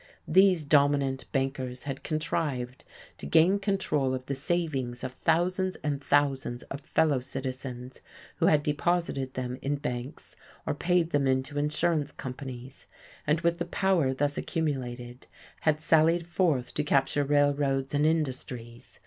[0.27, 2.85] These dominant bankers had contrived
[3.19, 8.01] to gain control of the savings of thousands and thousands of fellow citizens
[8.37, 10.35] who had deposited them in banks
[10.65, 12.87] or paid them into insurance companies,
[13.27, 15.27] and with the power thus accumulated
[15.59, 18.99] had sallied forth to capture railroads and industries.